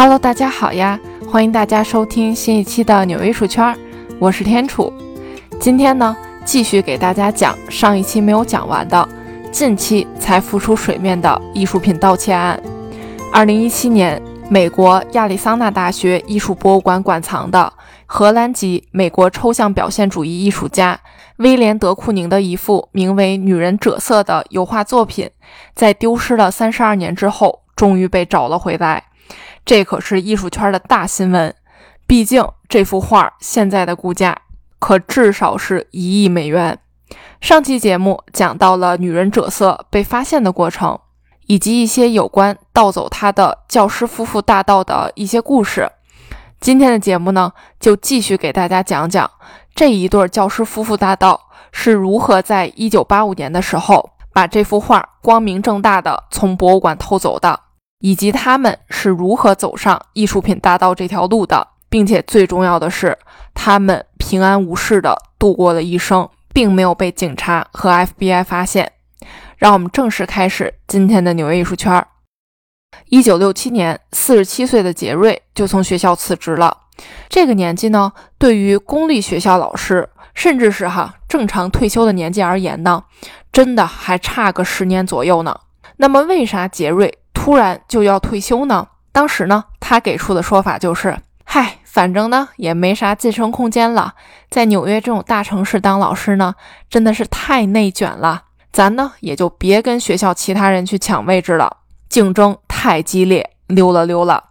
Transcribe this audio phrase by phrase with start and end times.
[0.00, 0.96] Hello，大家好呀！
[1.28, 3.76] 欢迎大家收听新一期的纽约艺术圈，
[4.20, 4.92] 我是天楚。
[5.58, 9.08] 今天呢，继续给大家讲上一期没有讲完的，
[9.50, 12.62] 近期才浮出水面的艺术品盗窃案。
[13.32, 17.72] 二零一七年，美国亚利桑那大学艺术博物馆馆藏的
[18.06, 20.96] 荷兰籍美国抽象表现主义艺术家
[21.38, 25.28] 威廉·德库宁的一幅名为《女人赭色》的油画作品，
[25.74, 29.02] 在丢失了三十二年之后，终于被找了回来。
[29.68, 31.54] 这可是艺术圈的大新闻，
[32.06, 34.34] 毕竟这幅画现在的估价
[34.78, 36.78] 可至少是一亿美元。
[37.42, 40.98] 上期节目讲到了女人赭色被发现的过程，
[41.48, 45.92] 以及一些有关盗走她的教师夫妇大盗的一些故事。
[46.58, 49.30] 今天的节目呢，就继续给大家讲讲
[49.74, 51.38] 这一对教师夫妇大盗
[51.72, 57.67] 是如何在一九八五年的时候把这幅画光明正大的从博物馆偷走的。
[58.00, 63.18] 以及他们是如何走上艺术品大道这条路的，并且最重要的是，
[63.54, 68.92] 他们平安无事的度过了一生，并没有被警察和 FBI 发现。
[69.56, 72.06] 让我们正式开始今天的纽约艺术圈。
[73.06, 76.76] 一九六七年，四十七岁的杰瑞就从学校辞职了。
[77.28, 83.02] 这个年纪呢，对于公立学校老师，甚至是哈正常退休的年纪而言呢，
[83.52, 85.58] 真的还差个十年左右呢。
[85.96, 87.18] 那么，为啥杰瑞？
[87.48, 88.88] 突然就要退休呢？
[89.10, 94.12] 当时呢，他给出的说法就是：嗨，反正呢也没啥晋升空间了，
[94.50, 96.54] 在纽约这种大城市当老师呢，
[96.90, 98.42] 真的是太内卷了。
[98.70, 101.78] 咱呢也就别跟学校其他人去抢位置了，
[102.10, 104.44] 竞争太激烈，溜了溜了。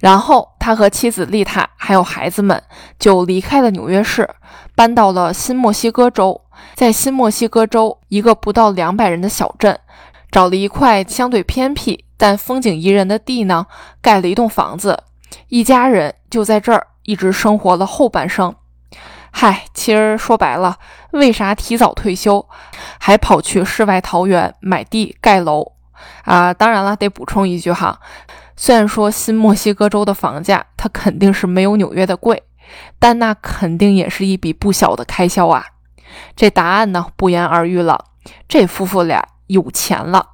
[0.00, 2.62] 然后他和妻子丽塔还有孩子们
[2.98, 4.26] 就离开了纽约市，
[4.74, 6.40] 搬到了新墨西哥州，
[6.74, 9.78] 在新墨西哥州一个不到两百人的小镇，
[10.30, 12.06] 找了一块相对偏僻。
[12.22, 13.66] 但风景宜人的地呢，
[14.00, 15.02] 盖了一栋房子，
[15.48, 18.54] 一家人就在这儿一直生活了后半生。
[19.32, 20.78] 嗨，其实说白了，
[21.10, 22.48] 为啥提早退休，
[23.00, 25.72] 还跑去世外桃源买地盖楼
[26.22, 26.54] 啊？
[26.54, 27.98] 当然了，得补充一句哈，
[28.54, 32.44] 虽然说新墨西哥州的房价它肯定是没有纽约的贵，
[33.00, 35.64] 但那肯定也是一笔不小的开销啊。
[36.36, 38.04] 这答案呢，不言而喻了，
[38.46, 40.28] 这夫妇俩有钱了。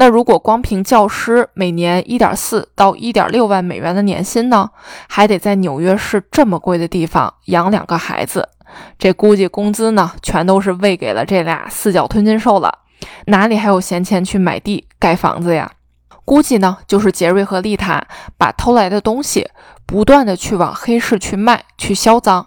[0.00, 4.70] 那如果光凭教师每年一点四到一点六万美元的年薪呢，
[5.06, 8.48] 还得在纽约市这么贵的地方养两个孩子，
[8.98, 12.78] 这估计工资呢全都是喂给了这俩四脚吞金兽了，
[13.26, 15.70] 哪里还有闲钱去买地盖房子呀？
[16.24, 18.02] 估计呢就是杰瑞和丽塔
[18.38, 19.50] 把偷来的东西
[19.84, 22.46] 不断的去往黑市去卖去销赃，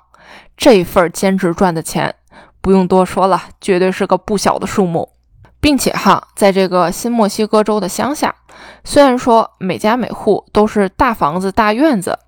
[0.58, 2.16] 这份兼职赚的钱
[2.62, 5.10] 不用多说了，绝对是个不小的数目。
[5.64, 8.36] 并且哈，在这个新墨西哥州的乡下，
[8.84, 12.20] 虽然说每家每户都是大房子、大院子，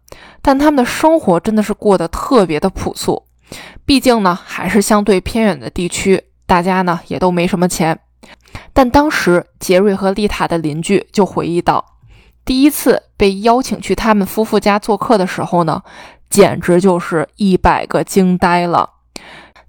[0.41, 3.25] 但他们的生活真的是过得特别的朴素。
[3.85, 7.99] 毕竟呢，还是相对偏远的地区，大家呢也都没什么钱。
[8.71, 11.83] 但当时杰瑞和丽塔的邻居就回忆到，
[12.45, 15.83] 第一次被邀请去他们夫妇家做客的时候呢，
[16.29, 18.91] 简直就是一百个惊呆了。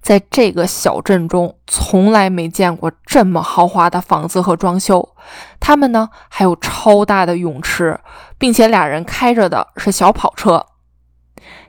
[0.07, 5.17] 在这个小镇中，从来没见过这么豪华的房子和装修。
[5.59, 7.99] 他们呢，还有超大的泳池，
[8.39, 10.65] 并且俩人开着的是小跑车。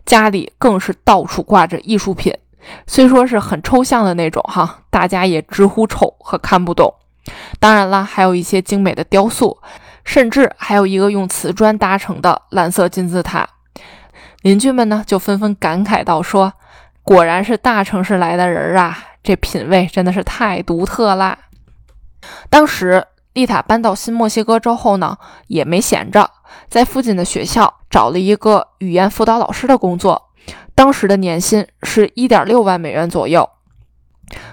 [0.05, 2.31] 家里更是到处挂着艺术品，
[2.85, 6.93] 虽说是很抽象的那种哈，大家也直呼丑和看不懂。
[7.59, 9.57] 当然了，还有一些精美的雕塑，
[10.05, 13.49] 甚至还有一个用瓷砖搭成的蓝色金字塔。
[14.43, 16.53] 邻居们呢，就纷纷感慨道说。
[17.07, 21.37] 果然是大城市来的人啊，这品味真的是太独特啦。
[22.49, 23.01] 当时
[23.31, 26.29] 丽塔搬到新墨西哥州后呢，也没闲着，
[26.67, 30.31] 在附近的学校找了一个语言辅导老师的工作，
[30.75, 33.49] 当时的年薪是一点六万美元左右。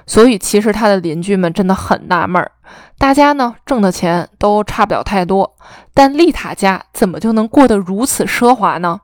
[0.06, 2.53] 所以其实他的邻居们真的很纳闷儿，
[2.97, 5.56] 大家呢挣的钱都差不了太多，
[5.92, 9.01] 但丽塔家怎么就能过得如此奢华呢？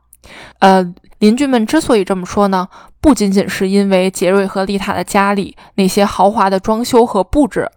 [0.60, 0.94] 呃。
[1.20, 2.66] 邻居们之所以这么说呢，
[2.98, 7.70] 不仅仅是因为杰瑞和丽塔的家里那些豪华的装修和布置，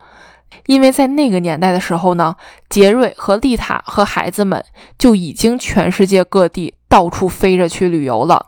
[0.66, 2.38] 因为在那个年代的时候呢，
[2.70, 4.64] 杰瑞和丽塔和孩子们
[4.98, 8.46] 就已经全世界各地到处飞着去旅游了，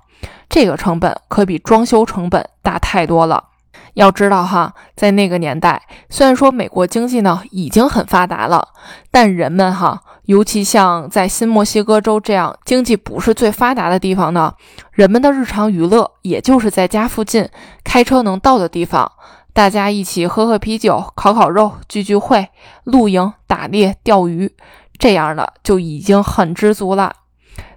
[0.47, 3.50] 这个成本可比装修成本大太多了。
[3.95, 8.69] 要知道哈，在那个年代，虽然说美国经济呢已经很发达了，
[9.12, 10.01] 但人们哈。
[10.25, 14.56] 尤其像在新墨西哥州这样经济不是最发达的地方呢，
[14.92, 17.47] 人们的日常娱乐也就是在家附近
[17.83, 19.12] 开车能到的地方，
[19.53, 22.50] 大家一起喝喝啤酒、烤烤肉、聚聚会、
[22.86, 24.51] 露营、打猎、钓鱼，
[24.98, 27.18] 这样的就已经很知足了。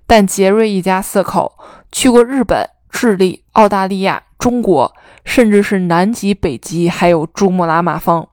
[0.06, 1.52] 但杰瑞一家四口
[1.92, 4.94] 去过日本、智利、澳大利亚、中国，
[5.28, 8.26] 甚至是南极、北极，还有珠穆朗玛峰。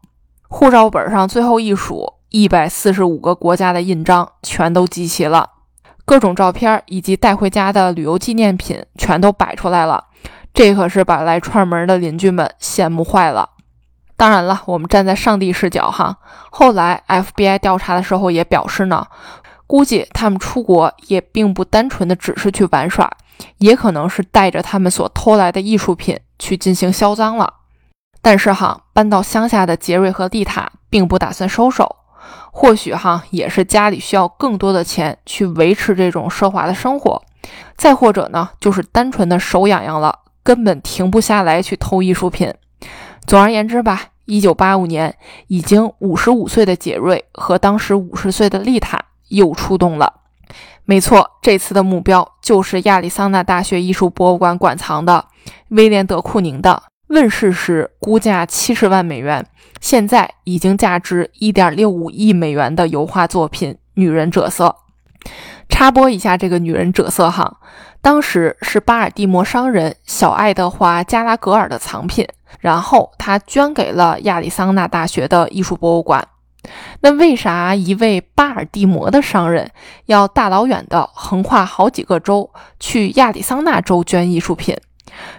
[0.47, 5.49] 护照本上最后一数，一百四十五个国家的印章全都集齐了，
[6.05, 10.05] 各种照片以及带回家的旅游纪念品全都摆出来了。
[10.53, 13.49] 这可是把来串门的邻居们羡慕坏了。
[14.15, 16.17] 当然了，我们站在上帝视角哈，
[16.49, 19.05] 后来 FBI 调查的时候也表示呢。
[19.67, 23.11] 估计他们出国也并不单纯的只是去玩耍，
[23.57, 27.53] 也可能是带着他们所偷来的艺术品去进行销赃了。
[28.21, 31.95] 但是哈，搬到乡下的杰瑞和丽塔并不打算收手，
[32.51, 37.21] 或许哈也是家里需要更多的钱去维持这种奢华的生活，
[37.75, 42.53] 再或者呢就是单纯的手痒痒了，根本停不下来去偷艺术品。
[43.27, 45.15] 总而言之吧，一九八五年，
[45.47, 49.03] 已经五十五岁的杰瑞和当时五十岁的丽塔。
[49.29, 50.21] 又出动了，
[50.85, 55.25] 没错，这次的目标就是亚利桑那大学艺术博物馆馆藏的
[55.69, 59.45] 威廉·德库宁的问世时估价七十万美元，
[59.79, 64.75] 现在已经价值一点六五亿美元的油画作品《女人赭色》。
[65.67, 67.57] 插播一下，这个《女人赭色》哈，
[67.99, 72.27] 当时是巴尔的摩商人小爱德华·加拉格尔的藏品，
[72.59, 76.27] 然后他捐给了亚利桑那大学的艺术博物馆。
[77.01, 79.71] 那为啥一位巴尔的摩的商人
[80.05, 84.75] 要大老远的横跨好几个州去亚利桑那州捐艺术品？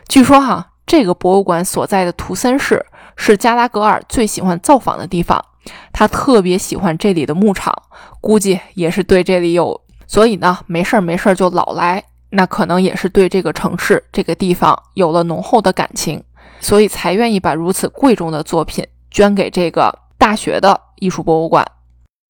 [0.08, 2.84] 据说哈，这个博物馆所在的图森市
[3.16, 5.44] 是加拉格尔最喜欢造访的地方，
[5.92, 7.74] 他特别喜欢这里的牧场，
[8.20, 16.22] 估计也是对这里有，所以呢，没事儿没事儿就老来，那可能也是对这个城市这个地方有了浓厚的感情，
[16.60, 20.80] 所以才愿意把如此贵重的作品捐给这个大学的。
[20.96, 21.64] 艺术博物馆，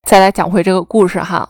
[0.08, 1.48] 再来讲回这个故事哈。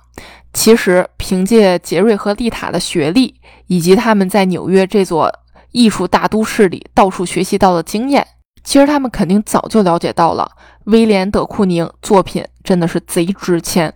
[0.52, 3.34] 其实凭借杰瑞和丽塔的学历，
[3.66, 5.30] 以及他们在纽约这座
[5.72, 8.26] 艺术大都市里到处学习到的经验，
[8.64, 10.50] 其实他们肯定早就了解到了
[10.84, 13.92] 威廉·德库宁作品真的是贼值钱。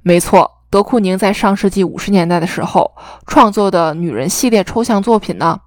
[0.00, 2.90] 没错，德库宁在上世纪五十年代的时候
[3.26, 5.60] 创作的女人系列抽象作品呢，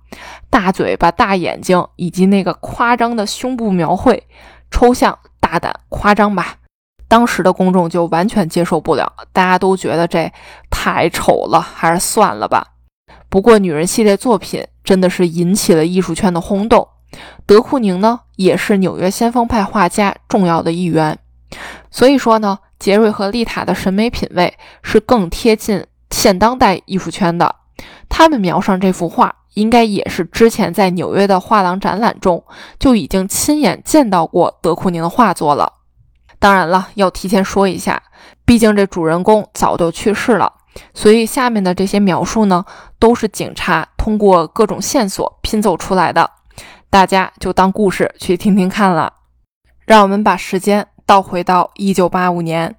[0.49, 4.27] 大嘴巴、大眼睛以及那个夸张的胸部描绘，
[4.71, 6.55] 抽象、大胆、夸张吧。
[7.07, 10.31] 当时的公众就完全接受不了，大家都觉得这
[10.69, 12.65] 太丑了，还是算了吧。
[13.29, 16.87] 不过，女人系列作品真的是引起了艺术圈的轰动。
[17.45, 21.17] 德库宁呢，也是纽约先锋派画家重要的一员。
[21.91, 27.55] 所以说呢，杰瑞和丽塔的审美品味是更贴近现当代艺术圈的。
[28.09, 32.43] 他们描上这幅画，应该也是之前在纽约的画廊展览中
[32.79, 35.71] 就已经亲眼见到过德库宁的画作了。
[36.45, 37.99] 当然了，要提前说一下，
[38.45, 40.53] 毕竟这主人公早就去世了，
[40.93, 42.63] 所以下面的这些描述呢，
[42.99, 46.29] 都是警察通过各种线索拼凑出来的，
[46.91, 49.11] 大家就当故事去听听看了。
[49.87, 52.75] 让我们把时间倒回到一九八五年，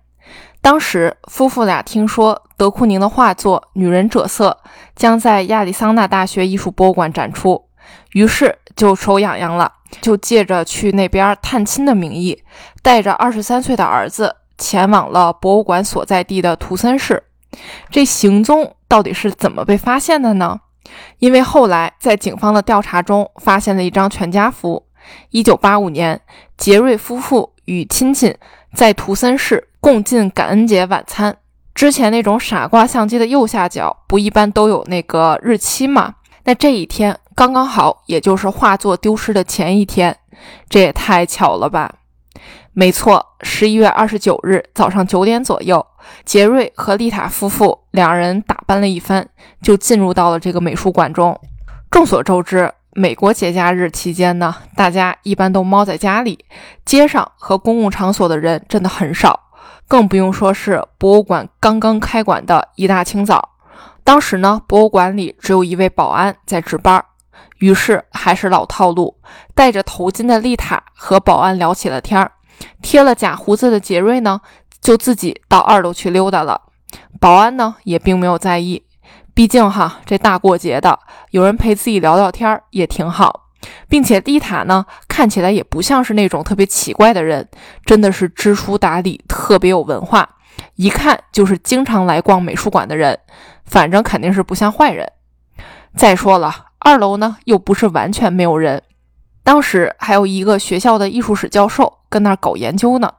[0.60, 4.56] 当时夫妇俩听说德库宁的画作《女人者色》
[4.94, 7.64] 将在亚利桑那大学艺术博物馆展出，
[8.12, 9.72] 于是就手痒痒了。
[10.00, 12.42] 就借着去那边探亲的名义，
[12.82, 17.22] 带着二十三岁的儿子前往了博物馆所在地的图森市。
[17.88, 20.58] 这行踪到底是怎么被发现的呢？
[21.20, 24.84] 因为后来在警方的调查中发现了一张全家福。
[25.30, 26.20] 一九八五年，
[26.58, 28.36] 杰瑞夫妇与亲戚
[28.74, 31.34] 在图森市共进感恩节晚餐。
[31.76, 36.16] 之前那种傻瓜相机的右下角不一般都有那个日期吗？
[36.42, 37.16] 那这一天。
[37.36, 40.16] 刚刚好，也就是画作丢失的前一天，
[40.70, 41.96] 这也太巧了吧？
[42.72, 45.86] 没错，十一月二十九日早上九点左右，
[46.24, 49.28] 杰瑞和丽塔夫妇两人打扮了一番，
[49.60, 51.38] 就进入到了这个美术馆中。
[51.90, 56.42] 众所周知，美国节假日期间呢，大家一般都猫在家里，
[56.86, 59.38] 街上和公共场所的人真的很少，
[59.86, 63.50] 更不用说是博物馆刚刚开馆的一大清早。
[64.02, 67.04] 当时呢，博物馆里只有一位保安在值班。
[67.58, 69.18] 于是还是老套路，
[69.54, 72.32] 戴着头巾的丽塔和保安聊起了天儿，
[72.82, 74.40] 贴了假胡子的杰瑞呢，
[74.80, 76.62] 就自己到二楼去溜达了。
[77.18, 78.84] 保安呢也并没有在意，
[79.34, 80.98] 毕竟哈这大过节的，
[81.30, 83.44] 有人陪自己聊聊天儿也挺好。
[83.88, 87.48] 并且丽塔呢看起来也不像是那种特别奇怪的人，
[87.84, 90.28] 真的是知书达理，特别有文化，
[90.76, 93.18] 一看就是经常来逛美术馆的人，
[93.64, 95.10] 反正肯定是不像坏人。
[95.96, 96.65] 再说了。
[96.78, 98.82] 二楼呢，又不是完全没有人。
[99.42, 103.12] 当时还有一个学校的艺术史教授跟那儿搞研究呢。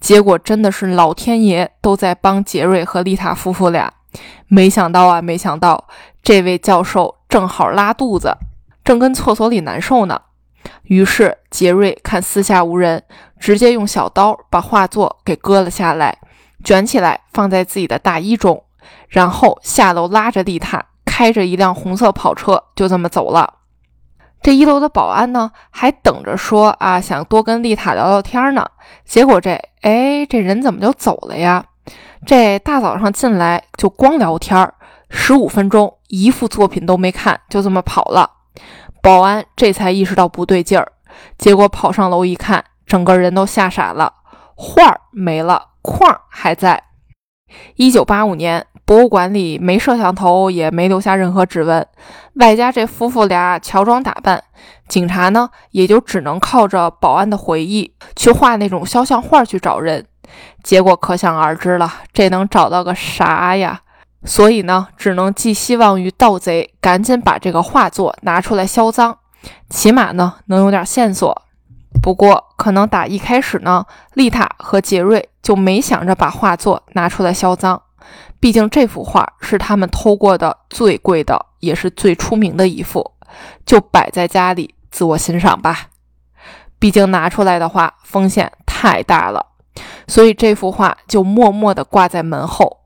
[0.00, 3.92] 结果真的是老天爷都在帮杰瑞和丽塔夫妇俩
[4.48, 5.86] 没想到啊，没想到
[6.22, 8.36] 这位教授正好拉肚子，
[8.82, 10.22] 正跟厕所里难受呢。
[10.84, 13.02] 于是杰瑞看四下无人，
[13.38, 16.18] 直接用小刀把画作给割了下来，
[16.64, 18.64] 卷起来放在自己的大衣中，
[19.08, 20.84] 然后下楼拉着丽塔，
[21.20, 23.58] 开着一辆红色跑车，就这么走了。
[24.40, 28.66] 这一楼的保安呢，还等着说啊，想多跟丽塔聊聊天呢。
[29.04, 29.50] 结果这，
[29.82, 31.62] 哎，这人怎么就走了呀？
[32.24, 34.72] 这大早上进来就光聊天，
[35.10, 38.30] 十五分钟一幅作品都没看，就这么跑了。
[39.02, 40.90] 保安这才意识到不对劲儿，
[41.36, 44.10] 结果跑上楼一看，整个人都吓傻了，
[44.56, 46.82] 画儿没了，框还在。
[47.76, 48.68] 一九八五年。
[48.90, 51.86] 博物馆里没摄像头，也没留下任何指纹，
[52.40, 54.42] 外加这夫妇俩乔装打扮，
[54.88, 60.04] 警察呢也就只能靠着保安的回忆去画那种肖像画去找人。
[60.64, 63.82] 结果可想而知了，这能找到个啥呀？
[64.24, 69.16] 所以呢，只能寄希望于盗贼赶紧把这个画作拿出来销赃，
[69.68, 71.42] 起码呢能有点线索。
[72.02, 77.80] 不过，可能打一开始呢，丽塔和杰瑞就没想着把画作拿出来销赃。
[78.40, 83.12] 毕竟这幅画是他们偷过的最贵的，也是最出名的一幅，
[83.66, 85.88] 就摆在家里自我欣赏吧。
[86.78, 89.44] 毕竟拿出来的话风险太大了，
[90.08, 92.78] 所以这幅画就默默地挂在门后，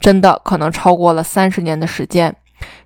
[0.00, 2.34] 真的可能超过了三十年的时间。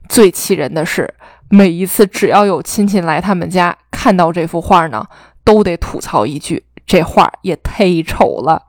[0.08, 1.14] 最气人的是，
[1.48, 5.06] 每一次只要有亲戚来他们家，看到这幅画呢，
[5.44, 8.64] 都得吐槽一句：“这画也忒丑了。”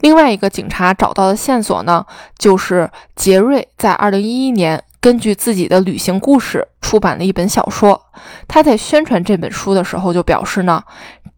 [0.00, 2.04] 另外一个警察找到的线索呢，
[2.38, 8.00] 就是杰瑞在二零一一年根据自己的旅行故事出版了一本小说。
[8.48, 10.82] 他在宣传这本书的时候就表示呢，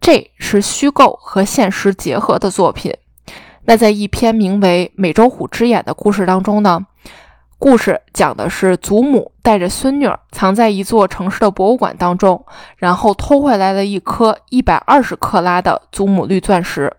[0.00, 2.95] 这是虚构和现实结合的作品。
[3.64, 6.85] 那在一篇名为《美洲虎之眼》的故事当中呢，
[7.59, 12.45] 故事讲的是祖母带着孙女藏在一座城市的博物馆当中，
[12.76, 16.92] 然后偷回来了一颗一百二十克拉的祖母绿钻石。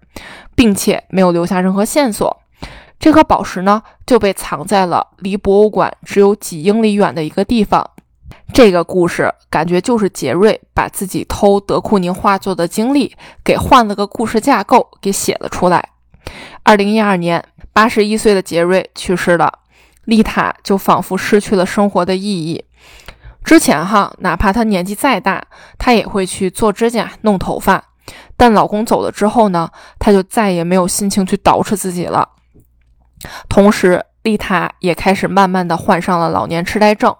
[0.55, 2.41] 并且没有留下任何线索，
[2.99, 7.89] 这颗宝石呢就被藏在了离博物馆只有几英里远的一个地方。
[8.53, 15.89] 这个故事感觉就是杰瑞把自己偷德库宁画作的经历给换了个故事架构给写了出来。
[16.63, 17.43] 二零一二年，
[17.73, 19.59] 八十一岁的杰瑞去世了，
[20.05, 22.63] 丽塔就仿佛失去了生活的意义。
[23.43, 25.45] 之前哈，哪怕她年纪再大，
[25.77, 27.83] 她也会去做指甲、弄头发。
[28.35, 32.29] 但老公走了之后呢，她就再也没有心情去捯饬自己了。
[33.47, 37.15] 同时，丽塔也开始慢慢的患上了老年痴呆症。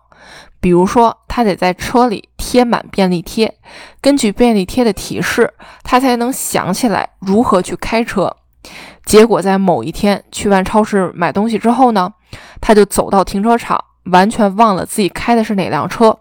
[0.60, 3.58] 比如说，她得在车里贴满便利贴，
[4.01, 5.53] 根据便利贴的提示，
[5.84, 8.36] 她才能想起来如何去开车。
[9.05, 12.13] 结果在某一天去完超市买东西之后呢，
[12.62, 16.17] 她就走到停车场，完全忘了自己开的是哪辆车，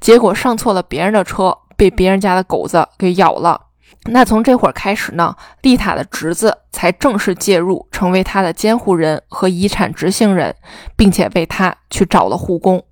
[0.00, 3.65] 结果上错了别人的车，被别人家的狗子给咬了。
[4.08, 10.54] 那从这会儿开始呢，丽塔的侄子才正式介入，成为她的监护人和遗产执行人，
[10.96, 12.82] 并且为她去找了护工。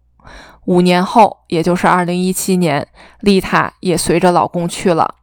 [0.67, 2.87] 五年后，也就是二零一七年，
[3.21, 5.15] 丽塔也随着老公去了。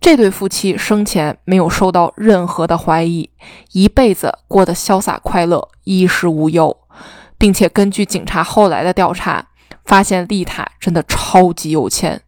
[0.00, 3.30] 这对夫妻生前没有受到任何的怀疑，
[3.72, 6.76] 一辈子过得潇洒快乐，衣食无忧，
[7.36, 9.48] 并且根据警察后来的调查。
[9.88, 12.20] 发现丽塔真的超级有钱，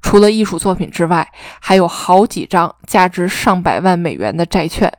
[0.00, 1.28] 除了艺术作品之外，
[1.60, 4.90] 还有好几张价值上百万美元的债券。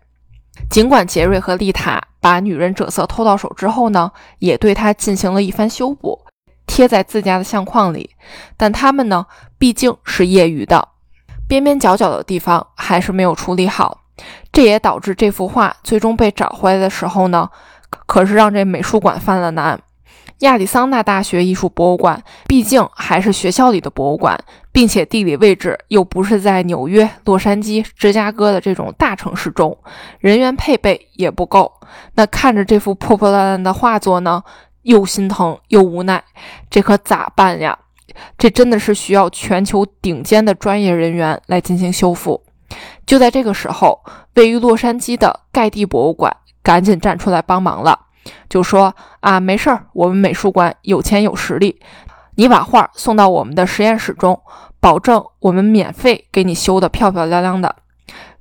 [0.70, 6.20] 尽管杰瑞和丽塔把女人赭色偷到手之后呢，也对她进行了一番修补，
[6.68, 8.10] 贴在自家的相框里，
[8.58, 9.26] 但他们呢
[9.58, 10.90] 毕竟是业余的，
[11.48, 14.02] 边边角角的地方还是没有处理好，
[14.52, 17.50] 这也导致这幅画最终被找回来的时候呢，
[18.06, 19.80] 可是让这美术馆犯了难。
[20.39, 24.39] 亚利桑那大学艺术博物馆毕竟还是学校里的博物馆，
[24.72, 29.77] 并且地理位置又不是在纽约、洛杉矶、芝加哥的这种大城市中，
[30.19, 31.72] 人员配备也不够。
[32.13, 34.41] 那看着这幅破破烂烂的画作呢，
[34.84, 36.24] 又心疼又无奈，
[36.69, 37.77] 这可咋办呀？
[38.38, 42.41] 这真的是需要全球顶尖的专业人员来进行修复。
[43.05, 44.00] 就在这个时候，
[44.36, 48.08] 位于洛杉矶的盖蒂博物馆赶紧站出来帮忙了。
[48.50, 51.80] 就说啊，没事儿，我们美术馆有钱有实力，
[52.36, 54.42] 你把画送到我们的实验室中，
[54.80, 57.76] 保证我们免费给你修的漂漂亮亮的。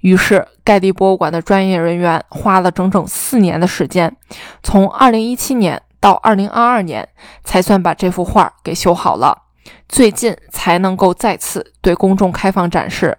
[0.00, 4.16] 于是，盖蒂博物馆的专业人员花了整整四年的时间，
[4.62, 7.08] 从2017年到2022年，
[7.42, 9.42] 才算把这幅画给修好了。
[9.88, 13.18] 最近才能够再次对公众开放展示。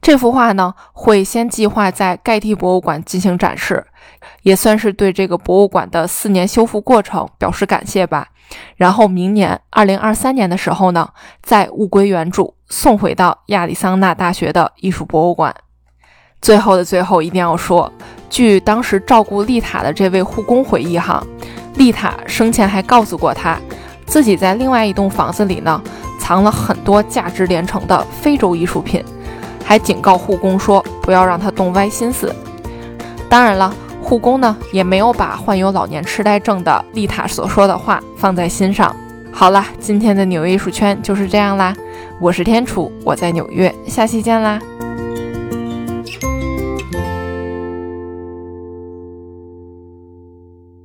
[0.00, 3.84] 这幅画呢，会先计划在盖蒂博物馆进行展示，
[4.42, 8.28] 也算是对这个博物馆的四年修复过程表示感谢吧。
[8.76, 11.10] 然后明年二零二三年的时候呢，
[11.42, 15.54] 再物归原主，送回到亚利桑那大学的艺术博物馆。
[16.40, 17.92] 最后的最后，一定要说，
[18.30, 21.22] 据当时照顾丽塔的这位护工回忆哈，
[21.74, 23.58] 丽塔生前还告诉过他，
[24.06, 25.82] 自己在另外一栋房子里呢，
[26.18, 29.04] 藏了很多价值连城的非洲艺术品。
[29.68, 32.34] 还警告护工说，不要让他动歪心思。
[33.28, 33.70] 当然了，
[34.02, 38.96] 护工呢也没有把患有老年痴呆症的丽塔所说的话放在心上。
[39.30, 41.74] 好了，今天的纽约艺术圈就是这样啦。
[42.18, 44.58] 我是天楚，我在纽约，下期见啦。